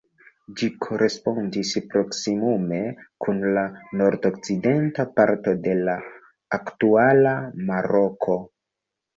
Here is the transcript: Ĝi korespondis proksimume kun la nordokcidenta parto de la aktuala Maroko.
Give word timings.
Ĝi 0.59 0.67
korespondis 0.85 1.73
proksimume 1.91 2.79
kun 3.25 3.45
la 3.57 3.65
nordokcidenta 4.01 5.05
parto 5.21 5.55
de 5.69 5.77
la 5.91 5.99
aktuala 6.61 7.37
Maroko. 7.73 8.41